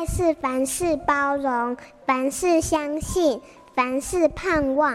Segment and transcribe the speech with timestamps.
[0.00, 1.76] 爱是凡事包容，
[2.06, 3.38] 凡事相信，
[3.74, 4.94] 凡事盼望。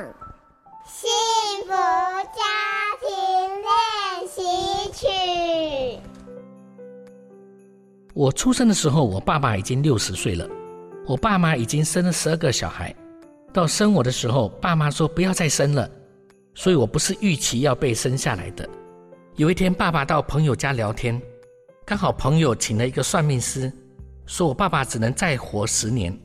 [0.84, 1.08] 幸
[1.64, 2.42] 福家
[3.00, 3.08] 庭
[3.62, 4.42] 练习
[4.92, 6.00] 曲。
[8.16, 10.50] 我出生的时候，我爸爸已经六十岁了，
[11.06, 12.92] 我爸妈已经生了十二个小孩。
[13.54, 15.88] 到生我的时候，爸妈说不要再生了，
[16.56, 18.68] 所以我不是预期要被生下来的。
[19.36, 21.22] 有一天，爸爸到朋友家聊天，
[21.86, 23.72] 刚好朋友请了一个算命师，
[24.26, 26.18] 说我爸爸只能再活十年。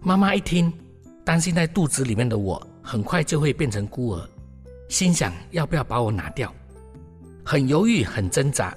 [0.00, 0.72] 妈妈一听，
[1.24, 2.64] 担心在肚子里面的我。
[2.88, 4.28] 很快就会变成孤儿，
[4.88, 6.54] 心想要不要把我拿掉，
[7.44, 8.72] 很犹豫，很挣扎。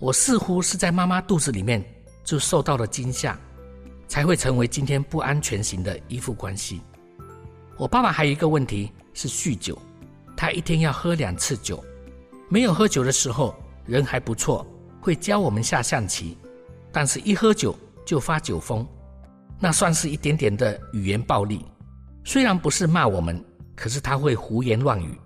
[0.00, 1.80] 我似乎是在妈妈肚子里面
[2.24, 3.38] 就受到了惊吓，
[4.08, 6.80] 才会成为今天不安全型的依附关系。
[7.76, 9.80] 我爸爸还有一个问题是酗酒，
[10.36, 11.84] 他一天要喝两次酒，
[12.48, 13.54] 没有喝酒的时候
[13.86, 14.66] 人还不错，
[15.00, 16.36] 会教我们下象棋，
[16.90, 18.86] 但是一喝酒就发酒疯，
[19.58, 21.64] 那算是一点点的语言暴力，
[22.24, 23.42] 虽然不是骂我们。
[23.74, 25.18] 可是他会胡言乱语，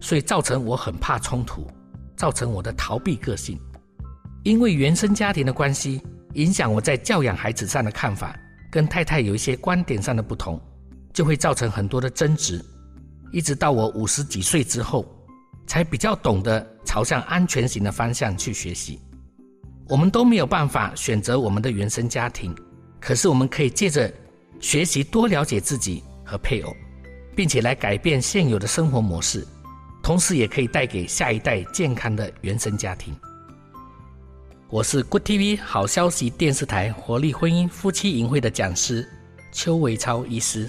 [0.00, 1.66] 所以造成我很怕冲突，
[2.14, 3.58] 造成我的逃避个性。
[4.44, 6.00] 因为原生家庭的关系，
[6.34, 8.38] 影响我在教养孩子上的看法，
[8.70, 10.60] 跟太太有一些观点上的不同，
[11.14, 12.62] 就会造成很多的争执。
[13.32, 15.04] 一直到我五十几岁之后，
[15.66, 19.00] 才比较懂得朝向安全型的方向去学习。
[19.88, 22.54] 我们都没有办法选择我们的原生家庭，
[23.00, 24.12] 可是我们可以借着
[24.60, 26.74] 学习多了解自己和配偶。
[27.36, 29.46] 并且来改变现有的生活模式，
[30.02, 33.14] 同时也可以带给下一代健康的原生家庭。
[34.70, 39.06] 我是 Good TV 好消息电视台活力婚姻夫妻营会的讲师
[39.52, 40.68] 邱维超医师。